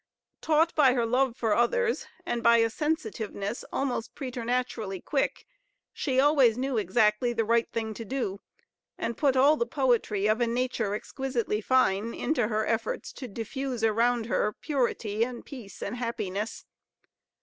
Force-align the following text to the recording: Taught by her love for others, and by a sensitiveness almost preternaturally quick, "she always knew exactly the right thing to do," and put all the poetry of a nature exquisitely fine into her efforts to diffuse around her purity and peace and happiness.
Taught 0.41 0.73
by 0.73 0.93
her 0.93 1.05
love 1.05 1.35
for 1.37 1.53
others, 1.53 2.07
and 2.25 2.41
by 2.41 2.57
a 2.57 2.71
sensitiveness 2.71 3.63
almost 3.71 4.15
preternaturally 4.15 4.99
quick, 4.99 5.45
"she 5.93 6.19
always 6.19 6.57
knew 6.57 6.75
exactly 6.75 7.33
the 7.33 7.45
right 7.45 7.71
thing 7.71 7.93
to 7.93 8.03
do," 8.03 8.39
and 8.97 9.15
put 9.15 9.35
all 9.37 9.57
the 9.57 9.67
poetry 9.67 10.25
of 10.27 10.41
a 10.41 10.47
nature 10.47 10.95
exquisitely 10.95 11.61
fine 11.61 12.15
into 12.15 12.47
her 12.47 12.65
efforts 12.65 13.13
to 13.13 13.27
diffuse 13.27 13.83
around 13.83 14.25
her 14.25 14.53
purity 14.59 15.23
and 15.23 15.45
peace 15.45 15.83
and 15.83 15.97
happiness. 15.97 16.65